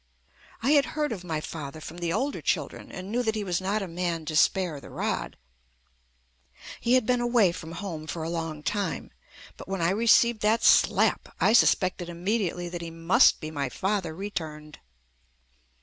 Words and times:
I 0.63 0.71
had 0.71 0.85
heard 0.97 1.11
of 1.11 1.23
my 1.23 1.39
father 1.41 1.79
from 1.79 1.99
the 1.99 2.11
older 2.11 2.41
children 2.41 2.91
and 2.91 3.11
knew 3.11 3.21
that 3.21 3.35
he 3.35 3.43
was 3.43 3.61
not 3.61 3.83
a 3.83 3.87
man 3.87 4.25
to 4.25 4.35
spare 4.35 4.81
the 4.81 4.89
rod. 4.89 5.37
He 6.79 6.93
had 6.95 7.05
been 7.05 7.21
away 7.21 7.51
from 7.51 7.73
home 7.73 8.07
for 8.07 8.23
a 8.23 8.29
long 8.31 8.63
time, 8.63 9.11
but 9.57 9.67
when 9.67 9.79
I 9.79 9.91
received 9.91 10.41
that 10.41 10.63
slap, 10.63 11.35
I 11.39 11.53
suspected 11.53 12.09
immediately 12.09 12.67
that 12.67 12.81
he 12.81 12.89
must 12.89 13.39
be 13.39 13.51
my 13.51 13.69
father 13.69 14.15
returned. 14.15 14.79